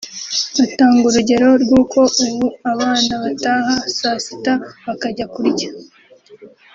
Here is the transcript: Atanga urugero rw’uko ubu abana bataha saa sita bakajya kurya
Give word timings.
Atanga 0.63 1.03
urugero 1.09 1.47
rw’uko 1.63 1.99
ubu 2.25 2.45
abana 2.71 3.13
bataha 3.23 3.73
saa 3.97 4.19
sita 4.25 4.53
bakajya 4.85 5.25
kurya 5.33 5.69